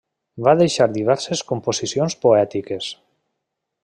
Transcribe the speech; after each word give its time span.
Va 0.45 0.53
deixar 0.61 0.87
diverses 0.95 1.43
composicions 1.51 2.17
poètiques. 2.27 2.89